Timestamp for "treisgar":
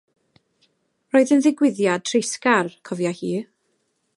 2.11-2.73